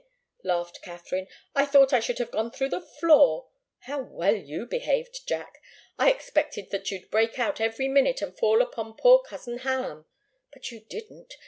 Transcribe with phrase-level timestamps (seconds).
[0.43, 1.27] laughed Katharine.
[1.53, 3.49] "I thought I should have gone through the floor!
[3.81, 5.61] How well you behaved, Jack!
[5.99, 10.07] I expected that you'd break out every minute and fall upon poor cousin Ham.
[10.51, 11.35] But you didn't.